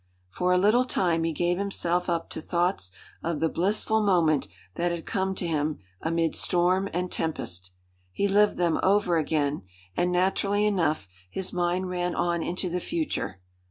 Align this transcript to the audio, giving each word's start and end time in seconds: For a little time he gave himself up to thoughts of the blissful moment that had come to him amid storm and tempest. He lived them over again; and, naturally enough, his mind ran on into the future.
For 0.31 0.51
a 0.51 0.57
little 0.57 0.85
time 0.85 1.23
he 1.25 1.31
gave 1.31 1.59
himself 1.59 2.09
up 2.09 2.31
to 2.31 2.41
thoughts 2.41 2.91
of 3.21 3.39
the 3.39 3.49
blissful 3.49 4.01
moment 4.01 4.47
that 4.73 4.89
had 4.91 5.05
come 5.05 5.35
to 5.35 5.45
him 5.45 5.77
amid 6.01 6.35
storm 6.35 6.89
and 6.91 7.11
tempest. 7.11 7.69
He 8.11 8.27
lived 8.27 8.57
them 8.57 8.79
over 8.81 9.17
again; 9.19 9.61
and, 9.95 10.11
naturally 10.11 10.65
enough, 10.65 11.07
his 11.29 11.53
mind 11.53 11.87
ran 11.91 12.15
on 12.15 12.41
into 12.41 12.67
the 12.67 12.79
future. 12.79 13.41